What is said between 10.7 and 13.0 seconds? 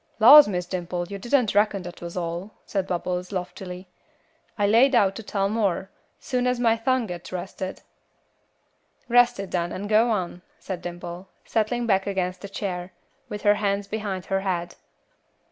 Dimple, settling back against a chair,